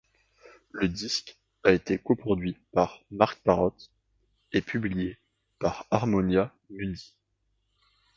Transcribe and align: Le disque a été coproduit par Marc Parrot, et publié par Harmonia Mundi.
Le 0.71 0.87
disque 0.87 1.37
a 1.63 1.71
été 1.73 1.99
coproduit 1.99 2.57
par 2.71 3.03
Marc 3.11 3.39
Parrot, 3.43 3.75
et 4.51 4.61
publié 4.61 5.19
par 5.59 5.85
Harmonia 5.91 6.51
Mundi. 6.71 7.13